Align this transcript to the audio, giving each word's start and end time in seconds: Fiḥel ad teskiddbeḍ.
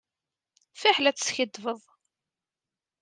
Fiḥel 0.79 1.05
ad 1.09 1.15
teskiddbeḍ. 1.17 1.81